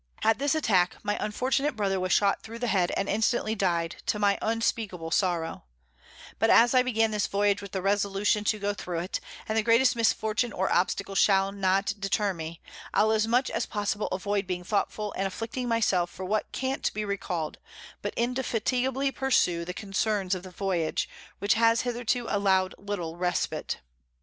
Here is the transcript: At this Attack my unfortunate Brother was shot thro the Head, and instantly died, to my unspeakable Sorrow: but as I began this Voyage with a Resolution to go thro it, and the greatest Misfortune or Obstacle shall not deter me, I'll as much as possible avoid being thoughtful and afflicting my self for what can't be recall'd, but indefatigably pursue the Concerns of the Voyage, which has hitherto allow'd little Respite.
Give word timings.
At 0.23 0.39
this 0.39 0.55
Attack 0.55 0.95
my 1.03 1.15
unfortunate 1.23 1.75
Brother 1.75 1.99
was 1.99 2.11
shot 2.11 2.41
thro 2.41 2.57
the 2.57 2.65
Head, 2.65 2.89
and 2.97 3.07
instantly 3.07 3.53
died, 3.53 3.97
to 4.07 4.17
my 4.17 4.39
unspeakable 4.41 5.11
Sorrow: 5.11 5.65
but 6.39 6.49
as 6.49 6.73
I 6.73 6.81
began 6.81 7.11
this 7.11 7.27
Voyage 7.27 7.61
with 7.61 7.75
a 7.75 7.83
Resolution 7.83 8.43
to 8.45 8.57
go 8.57 8.73
thro 8.73 8.97
it, 8.99 9.19
and 9.47 9.55
the 9.55 9.61
greatest 9.61 9.95
Misfortune 9.95 10.53
or 10.53 10.73
Obstacle 10.73 11.13
shall 11.13 11.51
not 11.51 11.93
deter 11.99 12.33
me, 12.33 12.61
I'll 12.95 13.11
as 13.11 13.27
much 13.27 13.51
as 13.51 13.67
possible 13.67 14.07
avoid 14.07 14.47
being 14.47 14.63
thoughtful 14.63 15.13
and 15.13 15.27
afflicting 15.27 15.67
my 15.67 15.79
self 15.81 16.09
for 16.09 16.25
what 16.25 16.51
can't 16.51 16.91
be 16.95 17.05
recall'd, 17.05 17.59
but 18.01 18.15
indefatigably 18.17 19.11
pursue 19.11 19.65
the 19.65 19.71
Concerns 19.75 20.33
of 20.33 20.41
the 20.41 20.49
Voyage, 20.49 21.07
which 21.37 21.53
has 21.53 21.81
hitherto 21.81 22.25
allow'd 22.27 22.73
little 22.79 23.17
Respite. 23.17 23.81